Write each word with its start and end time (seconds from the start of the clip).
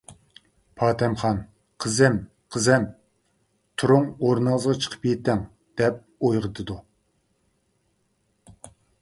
پاتەمخان:-قىزىم، 0.83 2.17
قىزىم، 2.55 2.87
تۇرۇڭ 3.83 4.09
ئورنىڭىزغا 4.23 4.75
چىقىپ 4.87 5.07
يېتىڭ 5.11 5.45
دەپ 5.83 6.01
ئويغىتىدۇ. 6.31 6.81